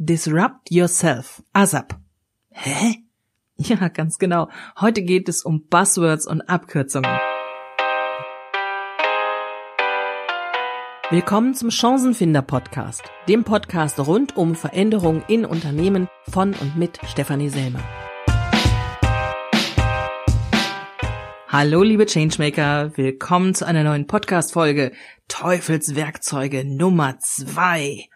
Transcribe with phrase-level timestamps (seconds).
[0.00, 1.42] Disrupt Yourself.
[1.52, 1.96] ASAP.
[2.50, 3.02] Hä?
[3.56, 4.48] Ja, ganz genau.
[4.80, 7.18] Heute geht es um Buzzwords und Abkürzungen.
[11.10, 17.48] Willkommen zum Chancenfinder Podcast, dem Podcast rund um Veränderungen in Unternehmen von und mit Stefanie
[17.48, 17.82] Selmer.
[21.48, 24.92] Hallo liebe Changemaker, willkommen zu einer neuen Podcast Folge
[25.26, 28.08] Teufelswerkzeuge Nummer zwei.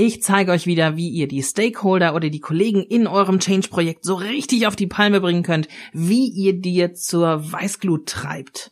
[0.00, 4.14] Ich zeige euch wieder, wie ihr die Stakeholder oder die Kollegen in eurem Change-Projekt so
[4.14, 8.70] richtig auf die Palme bringen könnt, wie ihr dir zur Weißglut treibt.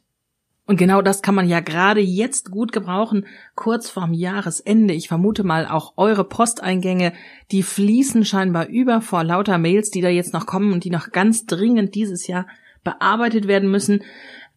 [0.67, 3.27] Und genau das kann man ja gerade jetzt gut gebrauchen,
[3.57, 4.95] kurz vorm Jahresende.
[4.95, 7.13] Ich vermute mal auch eure Posteingänge,
[7.51, 11.11] die fließen scheinbar über vor lauter Mails, die da jetzt noch kommen und die noch
[11.11, 12.47] ganz dringend dieses Jahr
[12.85, 14.05] bearbeitet werden müssen.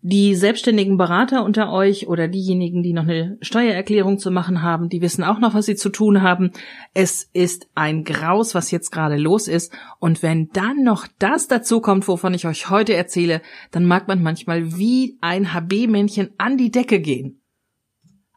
[0.02, 5.02] Die selbstständigen Berater unter euch oder diejenigen, die noch eine Steuererklärung zu machen haben, die
[5.02, 6.52] wissen auch noch, was sie zu tun haben.
[6.94, 9.73] Es ist ein Graus, was jetzt gerade los ist.
[9.99, 13.41] Und wenn dann noch das dazu kommt, wovon ich euch heute erzähle,
[13.72, 17.41] dann mag man manchmal wie ein HB-Männchen an die Decke gehen.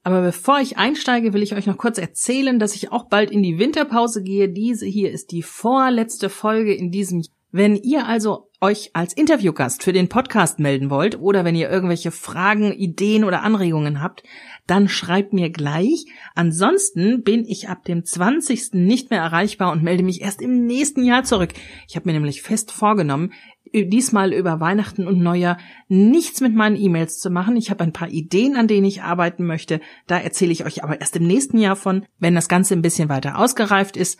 [0.02, 3.44] Aber bevor ich einsteige, will ich euch noch kurz erzählen, dass ich auch bald in
[3.44, 4.48] die Winterpause gehe.
[4.48, 7.30] Diese hier ist die vorletzte Folge in diesem Jahr.
[7.54, 12.10] Wenn ihr also euch als Interviewgast für den Podcast melden wollt oder wenn ihr irgendwelche
[12.10, 14.22] Fragen, Ideen oder Anregungen habt,
[14.66, 16.06] dann schreibt mir gleich.
[16.34, 18.72] Ansonsten bin ich ab dem 20.
[18.72, 21.50] nicht mehr erreichbar und melde mich erst im nächsten Jahr zurück.
[21.86, 23.34] Ich habe mir nämlich fest vorgenommen,
[23.74, 27.56] diesmal über Weihnachten und Neujahr nichts mit meinen E-Mails zu machen.
[27.56, 29.80] Ich habe ein paar Ideen, an denen ich arbeiten möchte.
[30.06, 33.10] Da erzähle ich euch aber erst im nächsten Jahr von, wenn das Ganze ein bisschen
[33.10, 34.18] weiter ausgereift ist.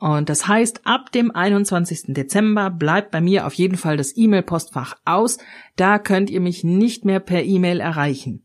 [0.00, 2.14] Und das heißt, ab dem 21.
[2.14, 5.38] Dezember bleibt bei mir auf jeden Fall das E-Mail-Postfach aus.
[5.76, 8.44] Da könnt ihr mich nicht mehr per E-Mail erreichen.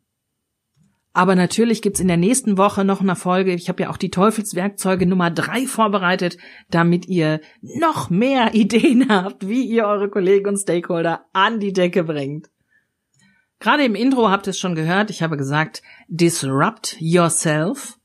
[1.15, 3.53] Aber natürlich gibt's in der nächsten Woche noch eine Folge.
[3.53, 6.39] Ich habe ja auch die Teufelswerkzeuge Nummer drei vorbereitet,
[6.71, 12.03] damit ihr noch mehr Ideen habt, wie ihr eure Kollegen und Stakeholder an die Decke
[12.03, 12.49] bringt.
[13.59, 15.11] Gerade im Intro habt ihr es schon gehört.
[15.11, 17.99] Ich habe gesagt, disrupt yourself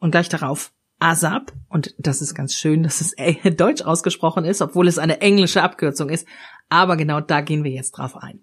[0.00, 0.73] und gleich darauf
[1.04, 3.14] ASAP, und das ist ganz schön, dass es
[3.56, 6.26] deutsch ausgesprochen ist, obwohl es eine englische Abkürzung ist,
[6.70, 8.42] aber genau da gehen wir jetzt drauf ein.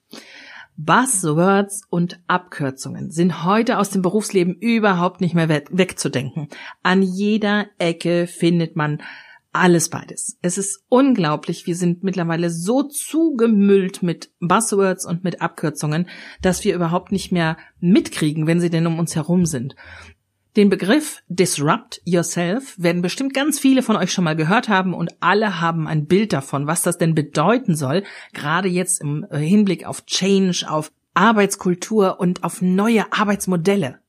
[0.78, 6.50] Buzzwords und Abkürzungen sind heute aus dem Berufsleben überhaupt nicht mehr wegzudenken.
[6.84, 9.02] An jeder Ecke findet man
[9.52, 10.38] alles beides.
[10.44, 16.08] Es ist unglaublich, wir sind mittlerweile so zugemüllt mit Buzzwords und mit Abkürzungen,
[16.44, 19.76] dass wir überhaupt nicht mehr mitkriegen, wenn sie denn um uns herum sind.
[20.58, 25.16] Den Begriff Disrupt Yourself werden bestimmt ganz viele von euch schon mal gehört haben und
[25.22, 28.04] alle haben ein Bild davon, was das denn bedeuten soll,
[28.34, 34.00] gerade jetzt im äh, Hinblick auf Change, auf Arbeitskultur und auf neue Arbeitsmodelle.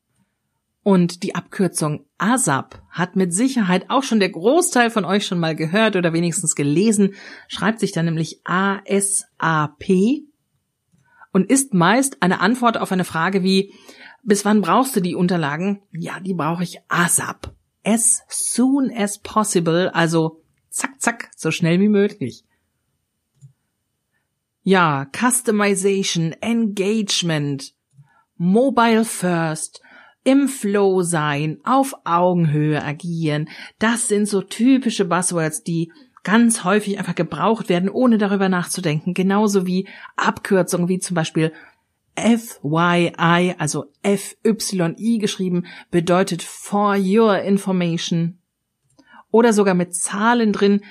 [0.83, 5.55] Und die Abkürzung ASAP hat mit Sicherheit auch schon der Großteil von euch schon mal
[5.55, 7.15] gehört oder wenigstens gelesen,
[7.47, 9.85] schreibt sich dann nämlich ASAP
[11.33, 13.73] und ist meist eine Antwort auf eine Frage wie,
[14.23, 15.83] bis wann brauchst du die Unterlagen?
[15.93, 17.55] Ja, die brauche ich ASAP.
[17.85, 22.45] As soon as possible, also zack, zack, so schnell wie möglich.
[24.63, 27.75] Ja, Customization, Engagement,
[28.37, 29.83] Mobile First,
[30.25, 33.49] im Flow sein, auf Augenhöhe agieren,
[33.81, 39.15] das sind so typische Buzzwords, die ganz häufig einfach gebraucht werden, ohne darüber nachzudenken.
[39.15, 41.53] Genauso wie Abkürzungen wie zum Beispiel
[42.17, 48.39] FYI, also FYI geschrieben, bedeutet for your information.
[49.31, 50.83] Oder sogar mit Zahlen drin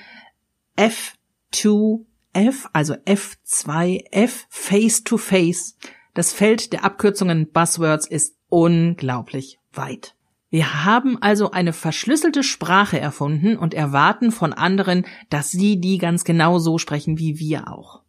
[0.76, 5.76] F2F, also F2F, face to face.
[6.14, 10.14] Das Feld der Abkürzungen Buzzwords ist unglaublich weit.
[10.50, 16.24] Wir haben also eine verschlüsselte Sprache erfunden und erwarten von anderen, dass sie die ganz
[16.24, 18.02] genau so sprechen wie wir auch.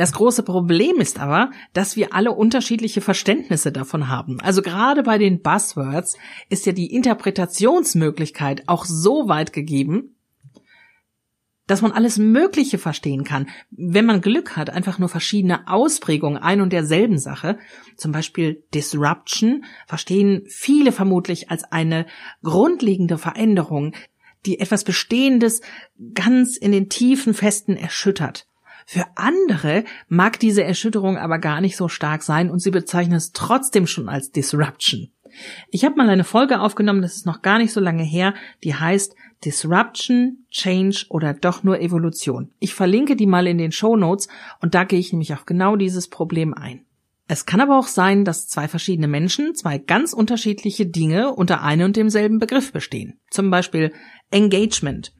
[0.00, 4.40] Das große Problem ist aber, dass wir alle unterschiedliche Verständnisse davon haben.
[4.40, 6.16] Also gerade bei den Buzzwords
[6.48, 10.16] ist ja die Interpretationsmöglichkeit auch so weit gegeben,
[11.66, 13.50] dass man alles Mögliche verstehen kann.
[13.72, 17.58] Wenn man Glück hat, einfach nur verschiedene Ausprägungen ein und derselben Sache,
[17.98, 22.06] zum Beispiel Disruption, verstehen viele vermutlich als eine
[22.42, 23.94] grundlegende Veränderung,
[24.46, 25.60] die etwas Bestehendes
[26.14, 28.46] ganz in den tiefen Festen erschüttert.
[28.92, 33.30] Für andere mag diese Erschütterung aber gar nicht so stark sein und sie bezeichnen es
[33.30, 35.12] trotzdem schon als Disruption.
[35.70, 38.34] Ich habe mal eine Folge aufgenommen, das ist noch gar nicht so lange her,
[38.64, 39.14] die heißt
[39.44, 42.50] Disruption, Change oder doch nur Evolution.
[42.58, 44.26] Ich verlinke die mal in den Show Notes
[44.60, 46.84] und da gehe ich nämlich auf genau dieses Problem ein.
[47.28, 51.84] Es kann aber auch sein, dass zwei verschiedene Menschen zwei ganz unterschiedliche Dinge unter einem
[51.84, 53.20] und demselben Begriff bestehen.
[53.30, 53.92] Zum Beispiel
[54.32, 55.12] Engagement.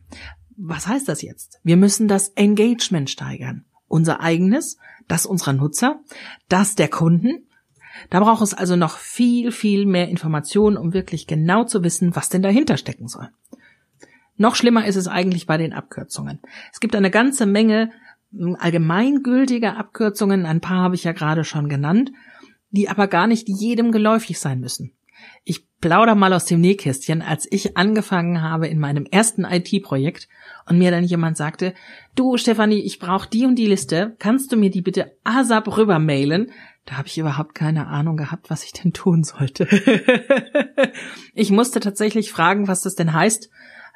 [0.62, 1.58] Was heißt das jetzt?
[1.64, 3.64] Wir müssen das Engagement steigern.
[3.88, 4.76] Unser eigenes,
[5.08, 6.00] das unserer Nutzer,
[6.50, 7.48] das der Kunden.
[8.10, 12.28] Da braucht es also noch viel, viel mehr Informationen, um wirklich genau zu wissen, was
[12.28, 13.30] denn dahinter stecken soll.
[14.36, 16.40] Noch schlimmer ist es eigentlich bei den Abkürzungen.
[16.72, 17.90] Es gibt eine ganze Menge
[18.58, 22.12] allgemeingültige Abkürzungen, ein paar habe ich ja gerade schon genannt,
[22.70, 24.92] die aber gar nicht jedem geläufig sein müssen.
[25.44, 30.28] Ich plauder mal aus dem Nähkästchen, als ich angefangen habe in meinem ersten IT-Projekt
[30.67, 31.75] und mir dann jemand sagte,
[32.14, 35.99] du Stefanie, ich brauche die und die Liste, kannst du mir die bitte ASAP rüber
[35.99, 36.52] mailen?
[36.87, 39.69] Da habe ich überhaupt keine Ahnung gehabt, was ich denn tun sollte.
[41.34, 43.50] ich musste tatsächlich fragen, was das denn heißt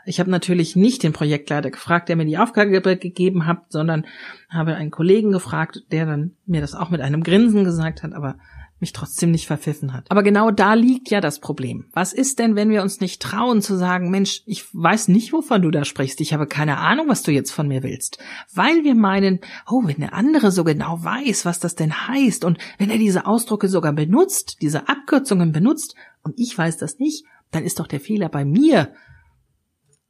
[0.07, 4.07] ich habe natürlich nicht den Projektleiter gefragt, der mir die Aufgabe gegeben hat, sondern
[4.51, 8.37] habe einen Kollegen gefragt, der dann mir das auch mit einem Grinsen gesagt hat, aber
[8.85, 10.11] mich trotzdem nicht verpfiffen hat.
[10.11, 11.87] Aber genau da liegt ja das Problem.
[11.95, 15.63] Was ist denn, wenn wir uns nicht trauen zu sagen, Mensch, ich weiß nicht, wovon
[15.63, 18.19] du da sprichst, ich habe keine Ahnung, was du jetzt von mir willst.
[18.53, 22.59] Weil wir meinen, oh, wenn der andere so genau weiß, was das denn heißt und
[22.77, 27.65] wenn er diese Ausdrücke sogar benutzt, diese Abkürzungen benutzt und ich weiß das nicht, dann
[27.65, 28.93] ist doch der Fehler bei mir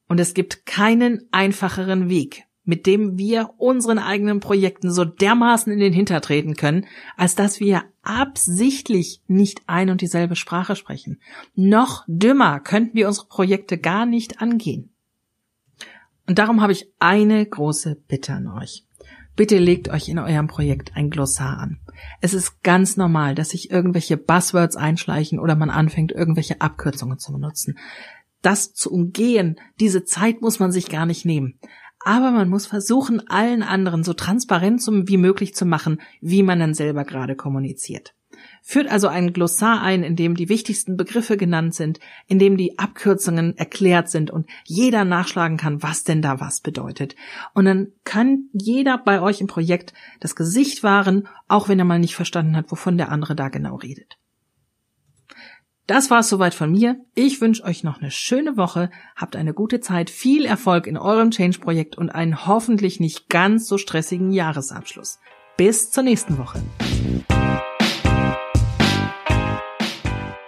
[0.09, 5.79] und es gibt keinen einfacheren Weg, mit dem wir unseren eigenen Projekten so dermaßen in
[5.79, 11.21] den Hinter treten können, als dass wir absichtlich nicht ein und dieselbe Sprache sprechen.
[11.55, 14.91] Noch dümmer könnten wir unsere Projekte gar nicht angehen.
[16.27, 18.85] Und darum habe ich eine große Bitte an euch.
[19.37, 21.81] Bitte legt euch in eurem Projekt ein Glossar an.
[22.21, 27.33] Es ist ganz normal, dass sich irgendwelche Buzzwords einschleichen oder man anfängt, irgendwelche Abkürzungen zu
[27.33, 27.77] benutzen
[28.45, 31.59] das zu umgehen, diese Zeit muss man sich gar nicht nehmen.
[32.01, 36.75] Aber man muss versuchen, allen anderen so transparent wie möglich zu machen, wie man dann
[36.75, 38.15] selber gerade kommuniziert.
[38.63, 42.79] Führt also ein Glossar ein, in dem die wichtigsten Begriffe genannt sind, in dem die
[42.79, 47.15] Abkürzungen erklärt sind und jeder nachschlagen kann, was denn da was bedeutet.
[47.53, 51.99] Und dann kann jeder bei euch im Projekt das Gesicht wahren, auch wenn er mal
[51.99, 54.19] nicht verstanden hat, wovon der andere da genau redet.
[55.87, 56.97] Das war's soweit von mir.
[57.15, 61.31] Ich wünsche euch noch eine schöne Woche, habt eine gute Zeit, viel Erfolg in eurem
[61.31, 65.19] Change-Projekt und einen hoffentlich nicht ganz so stressigen Jahresabschluss.
[65.59, 66.63] Bis zur nächsten Woche.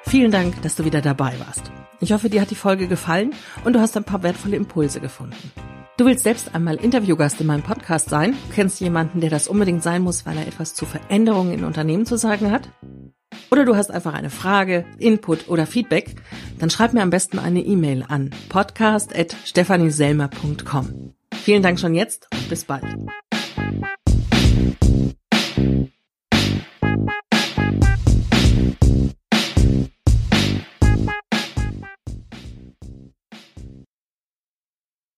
[0.06, 1.70] Vielen Dank, dass du wieder dabei warst.
[2.00, 5.52] Ich hoffe, dir hat die Folge gefallen und du hast ein paar wertvolle Impulse gefunden.
[5.98, 8.32] Du willst selbst einmal Interviewgast in meinem Podcast sein?
[8.32, 12.06] Du kennst jemanden, der das unbedingt sein muss, weil er etwas zu Veränderungen in Unternehmen
[12.06, 12.70] zu sagen hat?
[13.50, 16.14] Oder du hast einfach eine Frage, Input oder Feedback,
[16.58, 21.12] dann schreib mir am besten eine E-Mail an podcast.stephanieselmer.com.
[21.34, 22.82] Vielen Dank schon jetzt und bis bald.